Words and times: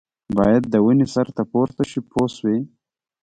باید 0.37 0.63
د 0.73 0.75
ونې 0.85 1.07
سر 1.13 1.27
ته 1.35 1.43
پورته 1.51 1.83
شي 1.89 1.99
پوه 2.09 2.27
شوې!. 2.35 2.57